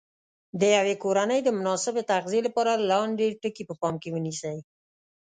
[0.59, 4.57] د یوې کورنۍ د مناسبې تغذیې لپاره لاندې ټکي په پام کې ونیسئ.